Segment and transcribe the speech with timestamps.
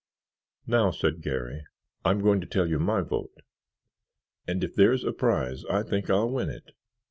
[0.65, 1.63] "Now," said Garry,
[2.03, 3.43] "I'm going to tell you my vote.
[4.47, 6.71] And if there's a prize, I think I'll win it.